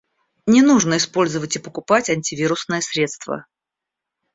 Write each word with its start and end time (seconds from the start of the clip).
Не 0.47 0.63
нужно 0.63 0.97
использовать 0.97 1.55
и 1.57 1.59
покупать 1.59 2.09
антивирусные 2.09 2.81
средства 2.81 3.45